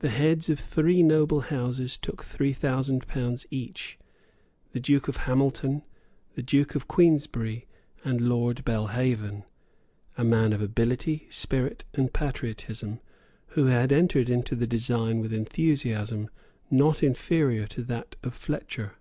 The 0.00 0.10
heads 0.10 0.50
of 0.50 0.58
three 0.58 1.04
noble 1.04 1.42
houses 1.42 1.96
took 1.96 2.24
three 2.24 2.52
thousand 2.52 3.06
pounds 3.06 3.46
each, 3.48 3.96
the 4.72 4.80
Duke 4.80 5.06
of 5.06 5.18
Hamilton, 5.18 5.84
the 6.34 6.42
Duke 6.42 6.74
of 6.74 6.88
Queensbury 6.88 7.68
and 8.02 8.22
Lord 8.28 8.64
Belhaven, 8.64 9.44
a 10.18 10.24
man 10.24 10.52
of 10.52 10.60
ability, 10.60 11.28
spirit 11.30 11.84
and 11.94 12.12
patriotism, 12.12 12.98
who 13.50 13.66
had 13.66 13.92
entered 13.92 14.28
into 14.28 14.56
the 14.56 14.66
design 14.66 15.20
with 15.20 15.32
enthusiasm 15.32 16.28
not 16.68 17.04
inferior 17.04 17.68
to 17.68 17.84
that 17.84 18.16
of 18.24 18.34
Fletcher. 18.34 18.96